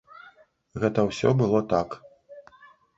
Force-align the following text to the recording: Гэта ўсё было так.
Гэта 0.85 0.99
ўсё 1.09 1.29
было 1.45 1.63
так. 1.77 1.89